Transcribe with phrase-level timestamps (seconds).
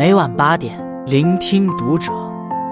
[0.00, 2.10] 每晚八点，聆听读者。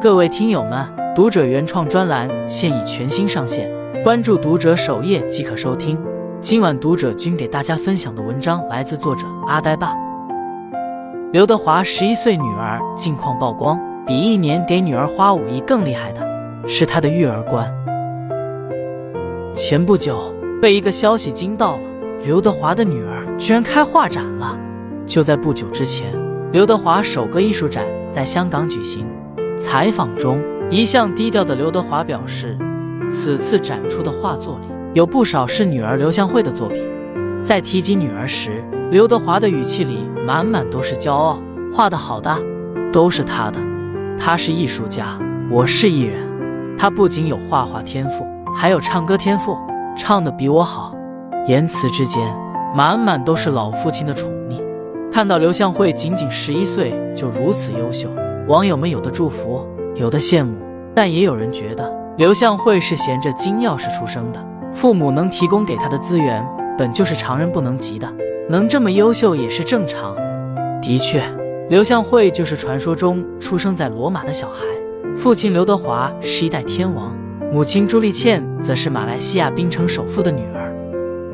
[0.00, 3.70] 各位听友们，读者原创专栏现已全新上线，
[4.02, 5.96] 关注读者首页即可收听。
[6.40, 9.94] 今晚读者君给大家分享的文章来自作者阿呆爸。
[11.30, 16.20] 刘德华十一岁女儿近况曝光，比一年给女儿花五亿更厉害的
[16.66, 17.72] 是他的育儿观。
[19.54, 21.82] 前不久被一个消息惊到了，
[22.24, 24.58] 刘德华的女儿居然开画展了。
[25.06, 26.12] 就在不久之前，
[26.52, 29.06] 刘德华首个艺术展在香港举行。
[29.58, 30.38] 采访中，
[30.70, 32.58] 一向低调的刘德华表示，
[33.10, 36.84] 此次展出的画作里有不少是女儿刘向慧的作品。
[37.42, 41.40] 在提及女儿时，刘德华的语气里满满都是骄傲，
[41.72, 42.36] 画的好的
[42.92, 43.58] 都是他的，
[44.18, 45.18] 他是艺术家，
[45.50, 46.20] 我是艺人。
[46.76, 49.56] 他不仅有画画天赋，还有唱歌天赋，
[49.96, 50.94] 唱的比我好。
[51.46, 52.22] 言辞之间
[52.76, 54.30] 满满都是老父亲的宠。
[55.12, 58.08] 看到刘向慧仅仅十一岁就如此优秀，
[58.48, 59.62] 网友们有的祝福，
[59.94, 60.56] 有的羡慕，
[60.94, 66.42] 但也有人觉得刘向慧是衔着金钥匙出生的，父母能提供给他的资源
[66.78, 68.10] 本就是常人不能及的。
[68.48, 70.16] 能这么优秀也是正常。
[70.80, 71.22] 的确，
[71.68, 74.64] 刘向慧就是传说中出生在罗马的小孩。
[75.14, 77.14] 父亲刘德华是一代天王，
[77.52, 80.74] 母亲朱丽倩则是马来西亚槟城首富的女儿。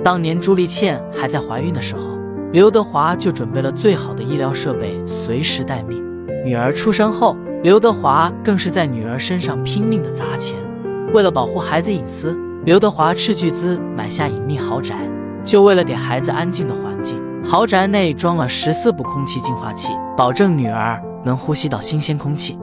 [0.02, 2.17] 当年朱丽倩还在怀孕的时候，
[2.50, 6.02] 刘德华就准备了最好的医疗设备，随时待命。
[6.46, 10.56] 女儿出生后，刘德华更是在女儿身上拼命的砸钱。
[11.12, 14.96] 为了保护孩子隐私，刘德华斥巨资买下隐秘豪宅，
[15.44, 17.20] 就为了给孩子安静的环境。
[17.44, 22.58] 豪宅内装了十四部空气净化器，保证女儿能呼吸到新鲜空气。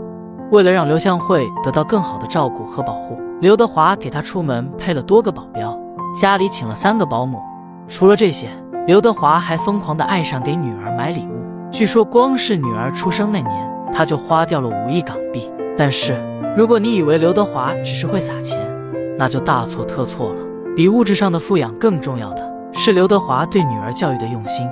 [0.51, 5.79] 为了让刘向慧得到更好的照顾和保护，刘德华给她出门配了多个保镖，
[6.19, 7.39] 家里请了三个保姆。
[7.87, 8.49] 除了这些，
[8.87, 11.43] 刘德华还疯狂的爱上给女儿买礼物。
[11.71, 15.51] 据说光是女儿出生那年，他就花掉了五亿港币。
[15.75, 16.15] 但是，
[16.55, 18.59] 如果你以为刘德华只是会撒钱，
[19.17, 20.35] 那就大错特错了。
[20.75, 22.53] 比物质上的富养更重要的。
[22.73, 24.69] 是刘德华对女儿教育的用心。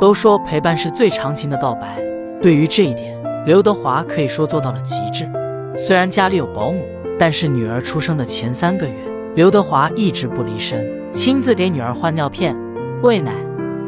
[0.00, 1.98] 都说陪伴是最长情的告白，
[2.40, 5.28] 对于这一点，刘德华可以说做到了极致。
[5.76, 6.80] 虽然家里有保姆，
[7.18, 8.94] 但是女儿出生的前三个月，
[9.36, 10.82] 刘德华一直不离身，
[11.12, 12.56] 亲自给女儿换尿片、
[13.02, 13.34] 喂奶、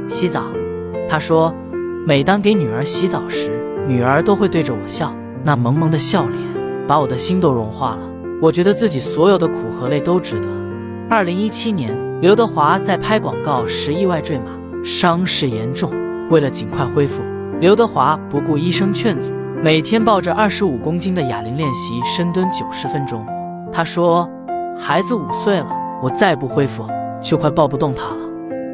[0.07, 0.45] 洗澡。
[1.09, 1.55] 他说，
[2.07, 5.11] 每当给女儿洗澡时，女儿都会对着我笑，
[5.43, 6.39] 那萌萌的笑脸
[6.87, 8.01] 把我的心都融化了。
[8.43, 10.51] 我觉得自己所有的苦和累都值得。
[11.09, 11.97] 二零一七年。
[12.21, 14.47] 刘德华在拍广告时意外坠马，
[14.85, 15.89] 伤势严重。
[16.31, 17.23] 为了尽快恢复，
[17.61, 19.31] 刘德华不顾医生劝阻，
[19.63, 23.25] 每天抱着二十五公斤的哑铃练习深蹲九十分钟。
[23.71, 24.29] 他说
[24.79, 25.69] ：“孩子五岁了，
[26.03, 26.87] 我再不恢复，
[27.21, 28.29] 就快抱不动他了。”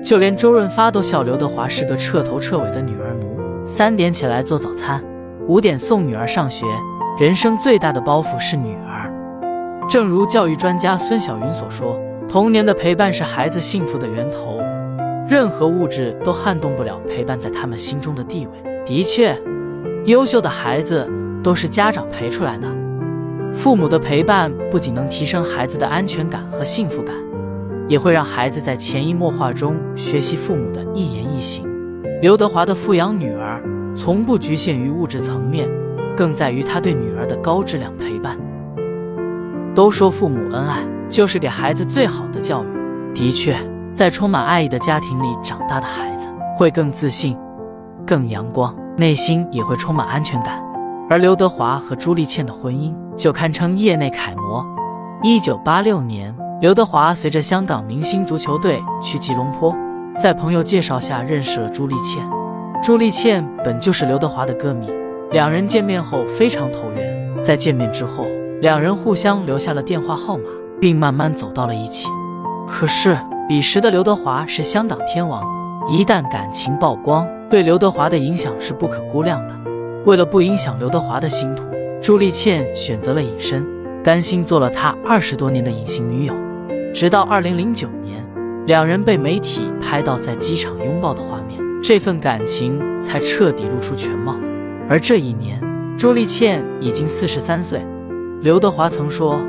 [0.05, 3.67] 就连周润发都笑刘德华是个彻头彻尾的女儿奴。
[3.67, 5.03] 三点起来做早餐，
[5.47, 6.67] 五点送女儿上学，
[7.19, 9.11] 人生最大的包袱是女儿。
[9.89, 11.99] 正如教育专家孙晓云所说。
[12.27, 14.59] 童年的陪伴是孩子幸福的源头，
[15.29, 18.83] 任何物质都撼动不了陪伴在他们心中的地位。
[18.85, 19.39] 的确，
[20.07, 21.09] 优秀的孩子
[21.45, 22.67] 都是家长陪出来的。
[23.55, 27.15] 父母的陪伴不仅能提升孩子的安全感和幸福感，
[27.89, 31.65] 也会让孩子在潜移默化中学习父母的一言一行。
[32.21, 33.63] 刘德华的富养女儿，
[33.97, 35.69] 从不局限于物质层面，
[36.17, 38.37] 更在于他对女儿的高质量陪伴。
[39.75, 40.85] 都说父母恩爱。
[41.11, 42.67] 就是给孩子最好的教育。
[43.15, 43.55] 的确，
[43.93, 47.37] 在充满爱意的家庭里长大的孩子会更自信、
[48.05, 50.64] 更阳光，内心也会充满安全感。
[51.09, 54.65] 而刘德华和朱丽倩的婚姻就堪称业内楷模。
[55.23, 59.75] 一九八六年，刘德华随着香港明星足球队去吉隆坡，
[60.19, 62.25] 在朋友介绍下认识了朱丽倩。
[62.83, 64.89] 朱丽倩本就是刘德华的歌迷，
[65.31, 67.43] 两人见面后非常投缘。
[67.43, 68.25] 在见面之后，
[68.61, 70.45] 两人互相留下了电话号码。
[70.81, 72.09] 并慢慢走到了一起。
[72.67, 73.17] 可是
[73.49, 75.43] 彼时的刘德华是香港天王，
[75.89, 79.64] 一旦感情曝光，对刘德华的影响是不可估量的。
[80.05, 81.65] 为了不影响刘德华的星途，
[82.03, 83.67] 朱丽倩选择了隐身，
[84.03, 86.35] 甘心做了他二十多年的隐形女友。
[86.93, 88.23] 直到二零零九年，
[88.67, 94.37] 两人被媒体拍到在机场拥抱的画面，这份感情才彻底露出全貌。
[94.89, 95.59] 而这一年，
[95.97, 97.81] 朱丽倩已经四十三岁。
[98.43, 99.41] 刘德华曾说。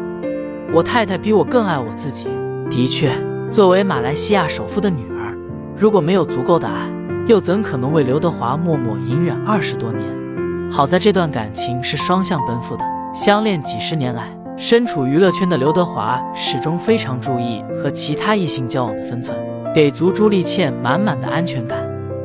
[0.73, 2.27] 我太太比我更爱我自己。
[2.71, 3.11] 的确，
[3.51, 5.37] 作为马来西亚首富的女儿，
[5.77, 6.89] 如果没有足够的爱，
[7.27, 10.03] 又怎可能为刘德华默默隐忍二十多年？
[10.71, 12.83] 好在这段感情是双向奔赴的。
[13.13, 14.27] 相恋几十年来，
[14.57, 19.37] 身处娱乐圈的刘德华始终非常注意和其他异性交往的分寸，
[19.73, 21.79] 给足朱丽倩满满的安全感。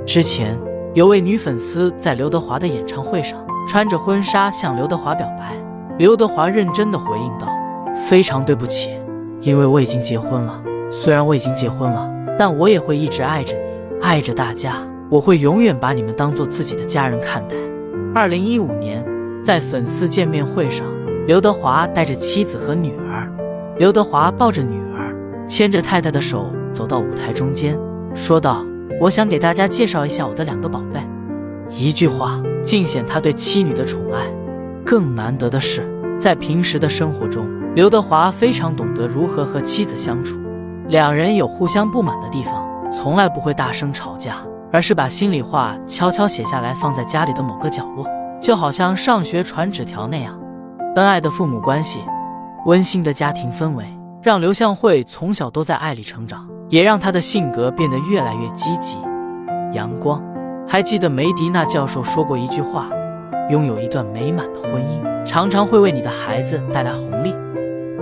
[0.05, 0.59] 之前，
[0.95, 3.39] 有位女粉丝在刘德华的演唱会上
[3.69, 5.55] 穿着婚纱向刘德华表白，
[5.97, 7.47] 刘德华认真的回应道
[8.09, 8.91] ：“非常对不起，
[9.41, 10.61] 因为我已经结婚了。
[10.91, 14.75] 虽然我已经结婚了，但我也会一直爱着你，爱着大家。
[15.09, 17.55] 我会永远把你们当做自己的家人看待。”
[18.13, 19.05] 二零一五年，
[19.41, 20.85] 在粉丝见面会上，
[21.29, 23.31] 刘德华带着妻子和女儿，
[23.79, 25.15] 刘德华抱着女儿，
[25.47, 27.79] 牵着太太的手走到舞台中间，
[28.15, 28.65] 说道。
[29.01, 31.01] 我想给大家介绍一下我的两个宝贝。
[31.71, 34.27] 一句话尽显他对妻女的宠爱。
[34.85, 40.39] 更难得的是，在平时的生活中，刘德华非常懂得如何和妻子相处。
[40.89, 44.37] 两人有互相不满的地方，从来不会大声吵架，
[44.73, 48.07] 而是把心里话悄悄写下来，放在家里的某个角落，
[48.41, 50.39] 就好像上学传纸条那样。
[50.97, 52.01] 恩爱的父母关系，
[52.67, 53.85] 温馨的家庭氛围，
[54.23, 56.47] 让刘向慧从小都在爱里成长。
[56.71, 58.97] 也让他的性格变得越来越积极、
[59.73, 60.23] 阳光。
[60.69, 62.89] 还记得梅迪纳教授说过一句话
[63.51, 67.35] ：“拥有一段美满的婚姻，常常会为你的孩子带来红利。”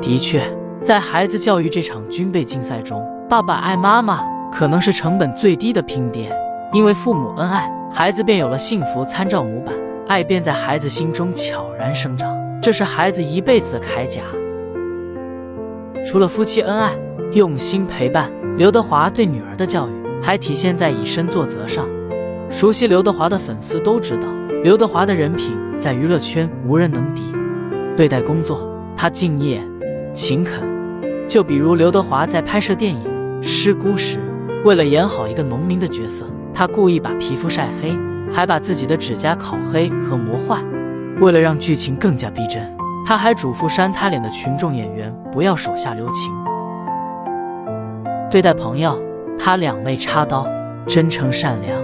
[0.02, 0.42] 的确，
[0.82, 4.22] 在孩子教育这场军备竞赛中，爸爸爱妈妈
[4.52, 6.30] 可能是成本最低的拼爹，
[6.72, 9.74] 因为父母恩爱，孩子便有了幸福参照模板，
[10.06, 12.30] 爱便在孩子心中悄然生长，
[12.60, 14.20] 这是孩子一辈子的铠甲。
[16.06, 16.92] 除了夫妻恩爱，
[17.32, 18.30] 用心陪伴。
[18.58, 21.88] 刘德华对女儿的教育还体现在以身作则上。
[22.50, 24.28] 熟悉刘德华的粉丝都知道，
[24.62, 27.32] 刘德华的人品在娱乐圈无人能敌。
[27.96, 28.60] 对待工作，
[28.96, 29.62] 他敬业、
[30.12, 30.60] 勤恳。
[31.26, 33.00] 就比如刘德华在拍摄电影
[33.42, 34.18] 《失孤》时，
[34.64, 36.26] 为了演好一个农民的角色，
[36.58, 37.96] 他故意把皮肤晒黑，
[38.32, 40.60] 还把自己的指甲烤黑和磨坏。
[41.20, 42.60] 为了让剧情更加逼真，
[43.06, 46.34] 他还嘱咐扇他脸的群众演员不要手下留情。
[48.28, 49.00] 对待朋友，
[49.38, 50.48] 他两肋插刀，
[50.84, 51.80] 真诚善良。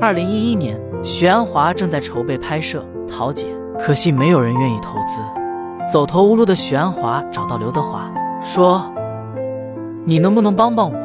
[0.00, 3.48] 二零一一年，许鞍华正在筹备拍摄《桃姐》，
[3.80, 5.20] 可惜没有人愿意投资。
[5.92, 8.08] 走投无路的许鞍华找到刘德华，
[8.40, 8.88] 说
[10.06, 10.96] ：“你能不能帮帮我？”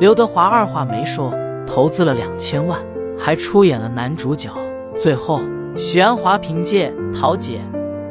[0.00, 1.32] 刘德华二话没说，
[1.68, 2.80] 投资了两千万，
[3.18, 4.50] 还出演了男主角。
[4.96, 5.42] 最后，
[5.76, 7.60] 许鞍华凭借《桃姐》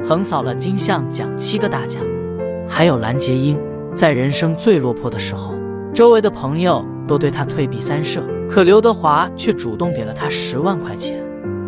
[0.08, 2.04] 横扫了金像奖七个大奖。
[2.70, 3.58] 还有蓝洁瑛，
[3.96, 5.56] 在人生最落魄的时候。
[5.92, 11.20] 周围的朋友都对她退避三舍，可刘德华却主动给了她十万块钱。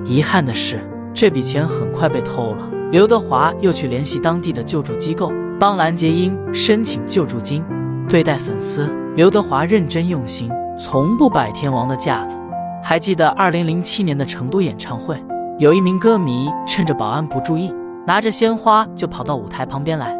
[0.05, 0.79] 遗憾的是，
[1.11, 2.69] 这笔钱很快被偷了。
[2.91, 7.65] 刘德华又去联系当地的救助机构，帮蓝洁瑛申请救助金。
[8.07, 12.37] 对待粉丝，刘德华认真用心，从不摆天王的架子。
[12.81, 15.21] 还记得二零零七年的成都演唱会，
[15.57, 17.73] 有一名歌迷趁着保安不注意，
[18.07, 20.17] 拿着鲜花就跑到舞台旁边来，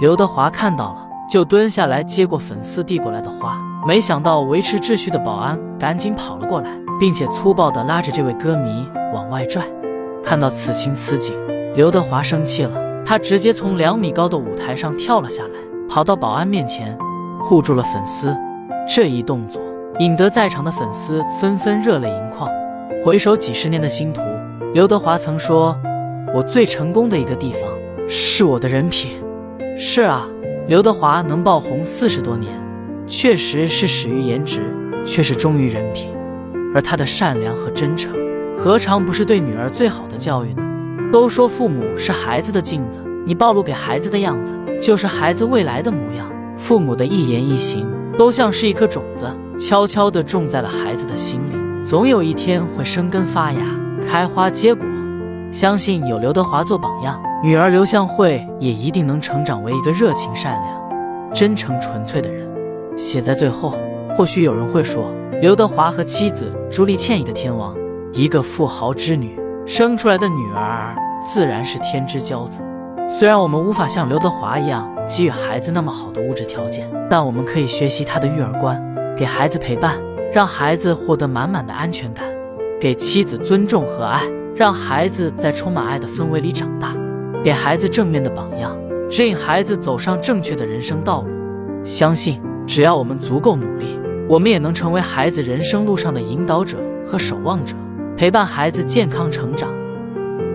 [0.00, 1.02] 刘德华看到了。
[1.28, 6.70] 就蹲下来接过粉丝递过来的花，没想到维持秩序的保安赶紧跑了过来，
[7.00, 9.64] 并且粗暴地拉着这位歌迷往外拽。
[10.22, 11.34] 看到此情此景，
[11.74, 15.58] 刘德华生气了，他直接从两米高的舞台上跳了下来，
[15.88, 16.96] 跑到保安面前
[17.40, 18.32] 护住了粉丝。
[18.88, 19.60] 这一动作
[19.98, 22.50] 引得在场的粉丝纷纷热泪盈眶。
[23.02, 24.20] 回首几十年的星途，
[24.74, 25.74] 刘德华曾说
[26.34, 27.62] ：“我最成功的一个地方
[28.06, 29.12] 是我的人品。”
[29.78, 30.28] 是啊。
[30.68, 32.52] 刘德华能爆红四十多年，
[33.06, 34.60] 确实是始于颜值，
[35.04, 36.12] 却是忠于人品。
[36.74, 38.12] 而他的善良和真诚，
[38.58, 40.62] 何尝不是对女儿最好的教育呢？
[41.12, 46.28] 都说父母是孩子的镜子，你暴露给孩子的样子，就是孩子未来的模样。
[46.56, 49.24] 父母的一言一行，都像是一颗种子，
[49.58, 53.60] 悄悄地种在了孩子的心里，总有一天会生根发芽，
[54.06, 54.86] 开花结果。
[55.50, 57.20] 相信有刘德华做榜样。
[57.42, 62.46] 女儿刘向慧也一定能成长为一个热情、善良、真诚、纯粹的人。
[62.96, 63.74] 写在最后，
[64.16, 67.74] 或许有人会说，刘德华和妻子朱丽倩一个天王，
[68.12, 72.60] 一个富豪之女，生出来的女儿自然是天之骄子。
[73.08, 78.82] 虽然我们无法像刘德华一样给予孩子那么好的物质条件，但我们可以学习他的育儿观，
[79.16, 79.98] 给孩子陪伴，
[80.30, 82.26] 让孩子获得满满的安全感；
[82.78, 84.22] 给妻子尊重和爱，
[84.54, 86.94] 让孩子在充满爱的氛围里长大。
[87.42, 88.76] 给孩子正面的榜样，
[89.08, 91.28] 指引孩子走上正确的人生道路。
[91.82, 97.74] 相信只要我们足够努力，我们也能成为孩子人生路上的引导者和守望者，
[98.18, 99.70] 陪伴孩子健康成长。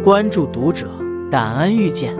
[0.03, 0.87] 关注读者，
[1.31, 2.15] 感恩遇见。